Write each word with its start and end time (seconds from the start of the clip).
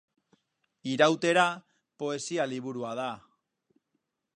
Irautera 0.93 1.45
poesia 2.05 2.49
liburua 2.55 2.99
da. 3.03 3.09